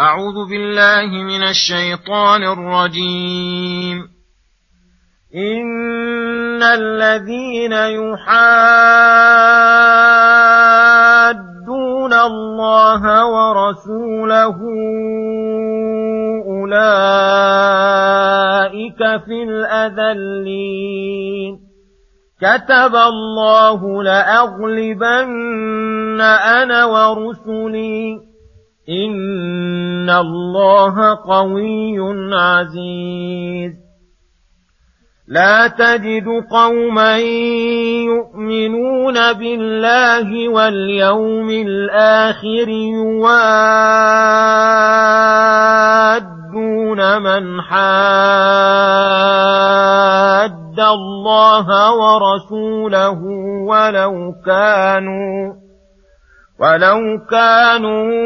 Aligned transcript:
أعوذ 0.00 0.48
بالله 0.50 1.22
من 1.22 1.42
الشيطان 1.42 2.42
الرجيم. 2.42 4.08
إن 5.36 6.62
الذين 6.62 7.72
يحادون 7.72 8.12
الله 12.12 13.26
ورسوله 13.26 14.56
أولئك 16.46 18.98
في 18.98 19.42
الأذلين. 19.48 21.58
كتب 22.40 22.96
الله 22.96 24.02
لأغلبن 24.02 26.20
أنا 26.20 26.84
ورسلي. 26.84 28.35
إن 28.88 30.10
الله 30.10 31.14
قوي 31.14 31.98
عزيز. 32.34 33.86
لا 35.28 35.66
تجد 35.66 36.28
قوما 36.50 37.18
يؤمنون 38.06 39.32
بالله 39.32 40.48
واليوم 40.48 41.50
الآخر 41.50 42.68
يوادون 42.68 43.32
من 47.22 47.62
حاد 47.62 48.06
الله 50.80 51.92
ورسوله 51.92 53.20
ولو 53.68 54.32
كانوا 54.46 55.65
ولو 56.60 57.20
كانوا 57.30 58.16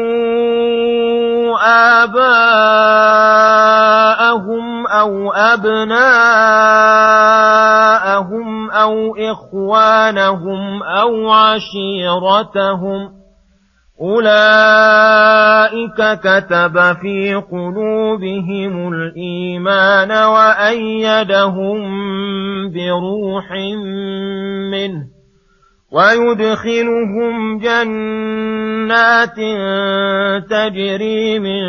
آباءهم 2.03 3.31
أو 4.87 5.31
أبناءهم 5.31 6.01
أو 8.71 9.15
إخوانهم 9.15 10.83
أو 10.83 11.31
عشيرتهم 11.31 13.21
أولئك 14.01 14.59
كتب 16.19 16.93
في 17.01 17.35
قلوبهم 17.51 18.93
الإيمان 18.93 20.11
وأيدهم 20.11 21.79
بروح 22.71 23.51
منه 24.71 25.20
ويدخلهم 25.91 27.59
جنات 27.59 29.35
تجري 30.49 31.39
من 31.39 31.61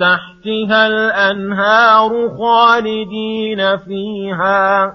تحتها 0.00 0.86
الأنهار 0.86 2.10
خالدين 2.38 3.76
فيها. 3.76 4.92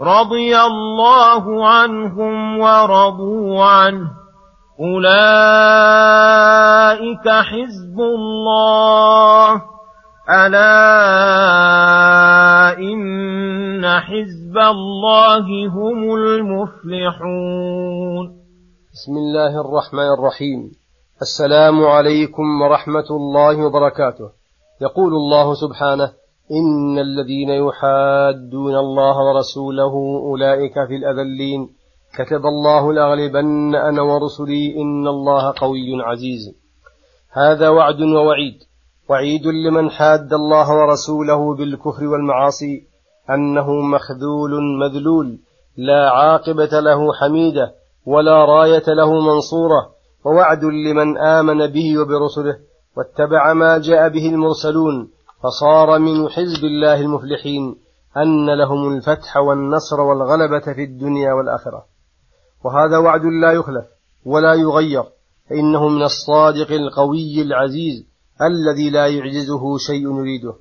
رضي 0.00 0.60
الله 0.60 1.68
عنهم 1.68 2.58
ورضوا 2.58 3.64
عنه. 3.64 4.10
أولئك 4.80 5.68
حزب 7.28 8.00
الله. 8.00 9.62
ألا 10.30 10.68
إن 12.78 14.00
حزب 14.00 14.47
الله 14.60 15.68
هم 15.68 16.14
المفلحون 16.14 17.58
بسم 18.92 19.12
الله 19.16 19.60
الرحمن 19.60 20.08
الرحيم. 20.18 20.72
السلام 21.22 21.86
عليكم 21.86 22.62
ورحمة 22.62 23.08
الله 23.10 23.66
وبركاته. 23.66 24.30
يقول 24.80 25.12
الله 25.14 25.54
سبحانه 25.54 26.12
إن 26.50 26.98
الذين 26.98 27.48
يحادون 27.48 28.74
الله 28.76 29.16
ورسوله 29.18 29.94
أولئك 30.30 30.74
في 30.88 30.96
الأذلين. 30.96 31.68
كتب 32.14 32.42
الله 32.46 32.92
لأغلبن 32.92 33.74
أنا 33.74 34.02
ورسلي 34.02 34.82
إن 34.82 35.08
الله 35.08 35.54
قوي 35.56 36.02
عزيز. 36.02 36.54
هذا 37.32 37.68
وعد 37.68 38.00
ووعيد. 38.00 38.54
وعيد 39.10 39.46
لمن 39.46 39.90
حاد 39.90 40.32
الله 40.32 40.68
ورسوله 40.76 41.54
بالكفر 41.54 42.06
والمعاصي. 42.06 42.97
أنه 43.30 43.72
مخذول 43.72 44.50
مذلول 44.80 45.38
لا 45.76 46.10
عاقبة 46.10 46.80
له 46.80 47.12
حميدة 47.12 47.74
ولا 48.06 48.44
راية 48.44 48.84
له 48.88 49.12
منصورة 49.20 49.90
ووعد 50.24 50.64
لمن 50.64 51.18
آمن 51.18 51.66
به 51.66 51.98
وبرسله 51.98 52.58
واتبع 52.96 53.52
ما 53.52 53.78
جاء 53.78 54.08
به 54.08 54.28
المرسلون 54.28 55.10
فصار 55.42 55.98
من 55.98 56.28
حزب 56.28 56.64
الله 56.64 57.00
المفلحين 57.00 57.76
أن 58.16 58.58
لهم 58.58 58.96
الفتح 58.96 59.36
والنصر 59.36 60.00
والغلبة 60.00 60.74
في 60.74 60.84
الدنيا 60.84 61.32
والآخرة. 61.32 61.84
وهذا 62.64 62.98
وعد 62.98 63.24
لا 63.24 63.52
يخلف 63.52 63.84
ولا 64.26 64.54
يغير 64.54 65.04
فإنه 65.50 65.88
من 65.88 66.02
الصادق 66.02 66.72
القوي 66.72 67.42
العزيز 67.42 68.06
الذي 68.42 68.90
لا 68.90 69.06
يعجزه 69.06 69.78
شيء 69.78 70.02
يريده. 70.02 70.54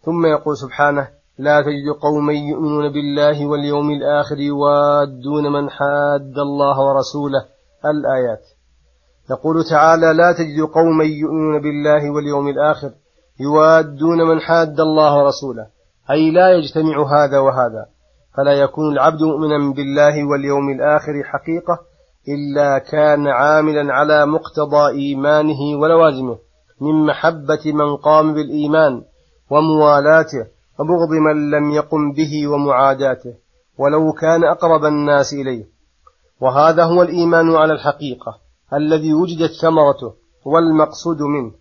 ثم 0.00 0.26
يقول 0.26 0.56
سبحانه 0.56 1.08
لا 1.40 1.60
تجد 1.60 1.88
قوما 2.02 2.32
يؤمنون 2.32 2.92
بالله 2.92 3.46
واليوم 3.46 3.90
الآخر 3.90 4.38
يوادون 4.38 5.52
من 5.52 5.70
حاد 5.70 6.38
الله 6.38 6.80
ورسوله. 6.80 7.44
الآيات. 7.84 8.44
يقول 9.30 9.64
تعالى 9.70 10.12
لا 10.12 10.32
تجد 10.32 10.60
قوما 10.60 11.04
يؤمنون 11.04 11.62
بالله 11.62 12.10
واليوم 12.10 12.48
الآخر 12.48 12.90
يوادون 13.40 14.28
من 14.28 14.40
حاد 14.40 14.80
الله 14.80 15.18
ورسوله. 15.18 15.66
أي 16.10 16.30
لا 16.30 16.52
يجتمع 16.52 16.96
هذا 17.14 17.38
وهذا. 17.38 17.86
فلا 18.36 18.52
يكون 18.52 18.92
العبد 18.92 19.22
مؤمنا 19.22 19.74
بالله 19.74 20.24
واليوم 20.30 20.70
الآخر 20.70 21.22
حقيقة 21.24 21.78
إلا 22.28 22.78
كان 22.78 23.26
عاملا 23.26 23.94
على 23.94 24.26
مقتضى 24.26 24.90
إيمانه 24.90 25.80
ولوازمه 25.80 26.38
من 26.80 27.06
محبة 27.06 27.64
من 27.64 27.96
قام 27.96 28.34
بالإيمان 28.34 29.02
وموالاته 29.50 30.46
وبغض 30.80 31.10
من 31.10 31.50
لم 31.50 31.70
يقم 31.70 32.12
به 32.12 32.48
ومعاداته 32.48 33.34
ولو 33.78 34.12
كان 34.12 34.44
أقرب 34.44 34.84
الناس 34.84 35.32
إليه. 35.32 35.64
وهذا 36.40 36.84
هو 36.84 37.02
الإيمان 37.02 37.56
على 37.56 37.72
الحقيقة 37.72 38.38
الذي 38.74 39.14
وجدت 39.14 39.50
ثمرته 39.62 40.14
والمقصود 40.44 41.22
منه. 41.22 41.52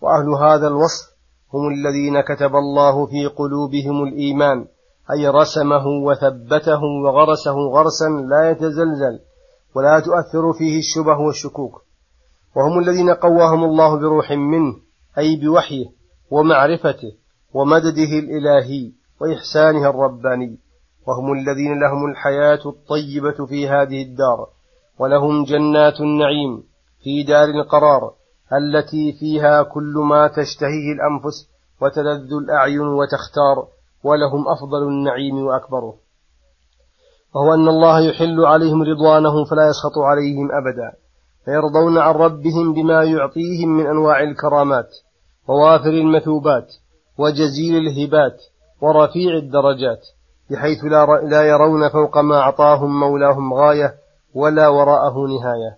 وأهل 0.00 0.28
هذا 0.28 0.68
الوصف 0.68 1.16
هم 1.54 1.68
الذين 1.68 2.20
كتب 2.20 2.56
الله 2.56 3.06
في 3.06 3.26
قلوبهم 3.26 4.04
الإيمان 4.04 4.66
أي 5.12 5.28
رسمه 5.28 5.86
وثبته 5.86 6.80
وغرسه 7.04 7.54
غرسا 7.54 8.08
لا 8.30 8.50
يتزلزل 8.50 9.20
ولا 9.76 10.00
تؤثر 10.00 10.52
فيه 10.52 10.78
الشبه 10.78 11.18
والشكوك. 11.18 11.82
وهم 12.56 12.78
الذين 12.78 13.10
قواهم 13.10 13.64
الله 13.64 13.96
بروح 13.98 14.32
منه 14.32 14.76
أي 15.18 15.36
بوحيه 15.36 15.86
ومعرفته. 16.30 17.25
ومدده 17.56 18.12
الإلهي 18.22 18.92
وإحسانه 19.20 19.90
الرباني 19.90 20.58
وهم 21.06 21.32
الذين 21.32 21.80
لهم 21.80 22.10
الحياة 22.10 22.60
الطيبة 22.66 23.46
في 23.46 23.68
هذه 23.68 24.02
الدار 24.02 24.48
ولهم 24.98 25.44
جنات 25.44 26.00
النعيم 26.00 26.62
في 27.02 27.22
دار 27.22 27.48
القرار 27.48 28.12
التي 28.52 29.12
فيها 29.12 29.62
كل 29.62 29.94
ما 30.08 30.28
تشتهيه 30.28 30.92
الأنفس 30.96 31.48
وتلذ 31.82 32.32
الأعين 32.42 32.80
وتختار 32.80 33.68
ولهم 34.04 34.48
أفضل 34.48 34.82
النعيم 34.88 35.38
وأكبره. 35.38 35.94
وهو 37.34 37.54
أن 37.54 37.68
الله 37.68 38.00
يحل 38.00 38.44
عليهم 38.44 38.82
رضوانه 38.82 39.44
فلا 39.44 39.68
يسخط 39.68 39.98
عليهم 39.98 40.48
أبدا 40.52 40.92
فيرضون 41.44 41.98
عن 41.98 42.14
ربهم 42.14 42.72
بما 42.72 43.04
يعطيهم 43.04 43.68
من 43.68 43.86
أنواع 43.86 44.22
الكرامات 44.22 44.88
ووافر 45.48 45.90
المثوبات 45.90 46.66
وجزيل 47.18 47.76
الهبات 47.76 48.42
ورفيع 48.80 49.36
الدرجات 49.36 50.06
بحيث 50.50 50.84
لا 51.22 51.42
يرون 51.42 51.88
فوق 51.88 52.18
ما 52.18 52.38
أعطاهم 52.38 53.00
مولاهم 53.00 53.54
غاية 53.54 53.94
ولا 54.34 54.68
وراءه 54.68 55.14
نهاية. 55.14 55.76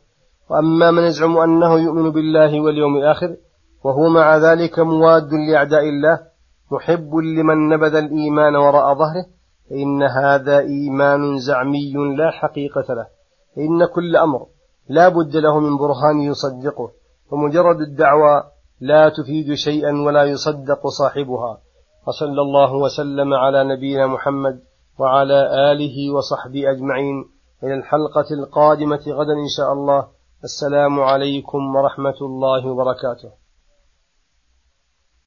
وأما 0.51 0.91
من 0.91 1.03
يزعم 1.03 1.39
أنه 1.39 1.79
يؤمن 1.79 2.11
بالله 2.11 2.61
واليوم 2.61 2.97
الآخر 2.97 3.37
وهو 3.85 4.09
مع 4.09 4.37
ذلك 4.37 4.79
مواد 4.79 5.33
لأعداء 5.33 5.89
الله 5.89 6.21
محب 6.73 7.15
لمن 7.15 7.69
نبذ 7.69 7.95
الإيمان 7.95 8.57
وراء 8.57 8.95
ظهره 8.95 9.27
فإن 9.71 10.03
هذا 10.03 10.59
إيمان 10.59 11.39
زعمي 11.39 11.93
لا 12.17 12.31
حقيقة 12.31 12.95
له. 12.95 13.07
فإن 13.57 13.87
كل 13.95 14.17
أمر 14.17 14.47
لا 14.89 15.09
بد 15.09 15.37
له 15.37 15.61
من 15.61 15.77
برهان 15.77 16.21
يصدقه 16.21 16.91
ومجرد 17.31 17.81
الدعوى 17.81 18.43
لا 18.81 19.09
تفيد 19.09 19.55
شيئا 19.55 20.03
ولا 20.07 20.25
يصدق 20.25 20.87
صاحبها. 20.87 21.59
وصلى 22.07 22.43
الله 22.43 22.73
وسلم 22.73 23.35
على 23.35 23.65
نبينا 23.65 24.07
محمد 24.07 24.61
وعلى 24.99 25.73
آله 25.73 26.15
وصحبه 26.15 26.71
أجمعين. 26.71 27.25
إلى 27.65 27.75
الحلقة 27.75 28.35
القادمة 28.35 29.05
غدا 29.09 29.33
إن 29.33 29.49
شاء 29.57 29.73
الله. 29.73 30.07
السلام 30.45 31.01
عليكم 31.01 31.77
ورحمة 31.77 32.19
الله 32.23 32.67
وبركاته. 32.67 33.38